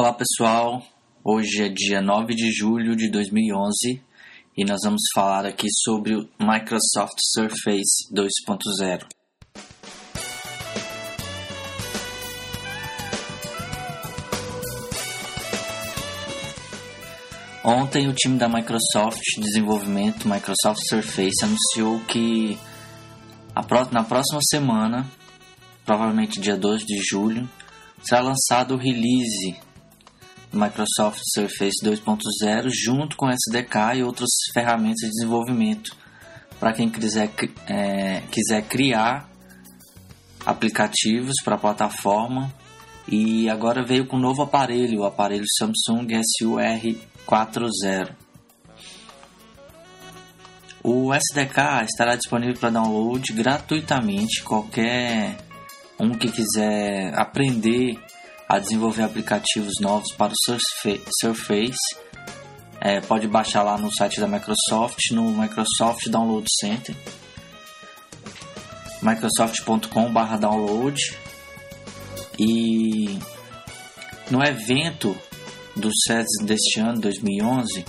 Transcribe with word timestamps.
Olá 0.00 0.12
pessoal, 0.12 0.80
hoje 1.24 1.64
é 1.64 1.68
dia 1.68 2.00
9 2.00 2.32
de 2.32 2.52
julho 2.52 2.94
de 2.94 3.10
2011 3.10 4.00
e 4.56 4.64
nós 4.64 4.78
vamos 4.84 5.02
falar 5.12 5.44
aqui 5.44 5.66
sobre 5.82 6.14
o 6.14 6.20
Microsoft 6.40 7.16
Surface 7.18 8.06
2.0. 8.14 9.08
Ontem 17.64 18.06
o 18.06 18.12
time 18.12 18.38
da 18.38 18.48
Microsoft 18.48 19.18
de 19.34 19.40
desenvolvimento 19.40 20.28
Microsoft 20.28 20.80
Surface 20.88 21.42
anunciou 21.42 21.98
que 22.06 22.56
na 23.90 24.04
próxima 24.04 24.38
semana, 24.48 25.10
provavelmente 25.84 26.40
dia 26.40 26.56
2 26.56 26.84
de 26.84 27.00
julho, 27.02 27.50
será 28.00 28.20
lançado 28.20 28.74
o 28.74 28.78
release 28.78 29.66
Microsoft 30.52 31.20
Surface 31.34 31.84
2.0 31.84 32.68
junto 32.70 33.16
com 33.16 33.28
SDK 33.28 33.98
e 33.98 34.02
outras 34.02 34.30
ferramentas 34.52 35.00
de 35.00 35.10
desenvolvimento 35.10 35.94
para 36.58 36.72
quem 36.72 36.88
quiser, 36.88 37.30
é, 37.66 38.22
quiser 38.30 38.62
criar 38.62 39.28
aplicativos 40.44 41.34
para 41.44 41.54
a 41.54 41.58
plataforma 41.58 42.52
e 43.06 43.48
agora 43.48 43.84
veio 43.84 44.06
com 44.06 44.16
um 44.16 44.20
novo 44.20 44.42
aparelho, 44.42 45.00
o 45.00 45.04
aparelho 45.04 45.44
Samsung 45.58 46.08
SUR 46.38 46.60
4.0. 47.26 48.14
O 50.82 51.12
SDK 51.12 51.84
estará 51.84 52.16
disponível 52.16 52.56
para 52.58 52.70
download 52.70 53.32
gratuitamente. 53.32 54.42
Qualquer 54.42 55.36
um 55.98 56.10
que 56.10 56.30
quiser 56.30 57.12
aprender 57.18 57.98
a 58.48 58.58
desenvolver 58.58 59.02
aplicativos 59.02 59.74
novos 59.80 60.10
para 60.14 60.32
o 60.32 60.36
Surface. 61.20 61.76
É, 62.80 63.00
pode 63.00 63.28
baixar 63.28 63.62
lá 63.62 63.76
no 63.76 63.92
site 63.92 64.18
da 64.20 64.28
Microsoft, 64.28 65.10
no 65.10 65.32
Microsoft 65.32 66.08
Download 66.08 66.46
Center, 66.60 66.94
microsoft.com/download 69.02 71.18
e 72.38 73.18
no 74.30 74.44
evento 74.44 75.16
do 75.74 75.90
CES 76.06 76.26
deste 76.44 76.78
ano, 76.80 77.00
2011, 77.00 77.84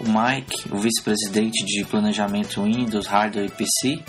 o 0.00 0.04
Mike, 0.04 0.68
o 0.70 0.78
vice-presidente 0.78 1.64
de 1.64 1.84
planejamento 1.84 2.62
Windows, 2.62 3.06
Hardware 3.06 3.46
e 3.46 3.50
PC, 3.50 4.02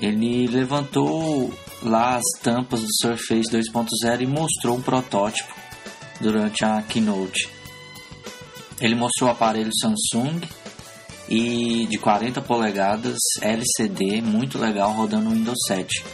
ele 0.00 0.46
levantou 0.46 1.52
lá 1.82 2.16
as 2.16 2.24
tampas 2.42 2.80
do 2.80 2.88
Surface 3.00 3.50
2.0 3.50 4.20
e 4.20 4.26
mostrou 4.26 4.76
um 4.76 4.82
protótipo 4.82 5.54
durante 6.20 6.64
a 6.64 6.82
keynote. 6.82 7.48
Ele 8.80 8.94
mostrou 8.94 9.28
o 9.28 9.32
aparelho 9.32 9.70
Samsung 9.80 10.40
e 11.28 11.86
de 11.86 11.98
40 11.98 12.40
polegadas 12.42 13.18
LCD, 13.40 14.20
muito 14.20 14.58
legal, 14.58 14.92
rodando 14.92 15.30
Windows 15.30 15.58
7. 15.66 16.04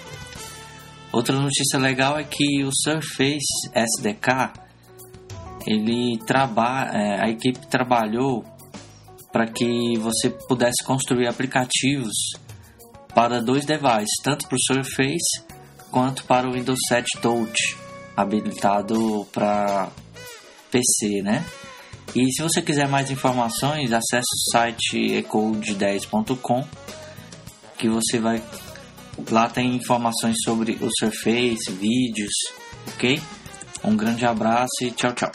Outra 1.13 1.35
notícia 1.35 1.79
legal 1.79 2.19
é 2.19 2.25
que 2.25 2.65
o 2.65 2.71
Surface 2.73 3.71
SDK 3.75 4.53
ele 5.67 6.19
trabalha, 6.27 6.91
é, 6.91 7.25
a 7.25 7.29
equipe 7.29 7.67
trabalhou 7.67 8.45
para 9.33 9.47
que 9.47 9.99
você 9.99 10.31
pudesse 10.31 10.85
construir 10.85 11.27
aplicativos 11.27 12.15
para 13.15 13.41
dois 13.41 13.65
devices, 13.65 14.15
tanto 14.23 14.47
para 14.47 14.57
o 14.57 14.63
Surface 14.63 15.56
quanto 15.97 16.25
para 16.25 16.47
o 16.47 16.53
Windows 16.53 16.79
7 16.89 17.07
Touch, 17.23 17.75
habilitado 18.15 19.27
para 19.33 19.89
PC, 20.71 21.23
né? 21.23 21.43
E 22.15 22.31
se 22.35 22.43
você 22.43 22.61
quiser 22.61 22.87
mais 22.87 23.11
informações, 23.11 23.91
acesse 23.95 24.27
o 24.27 24.51
site 24.53 25.23
ecode10.com 25.23 26.67
que 27.79 27.89
você 27.89 28.19
vai 28.19 28.43
lá 29.31 29.49
tem 29.49 29.75
informações 29.75 30.37
sobre 30.45 30.73
o 30.83 30.91
Surface, 30.99 31.73
vídeos, 31.73 32.35
ok? 32.89 33.19
Um 33.83 33.97
grande 33.97 34.27
abraço 34.27 34.83
e 34.83 34.91
tchau, 34.91 35.15
tchau. 35.15 35.33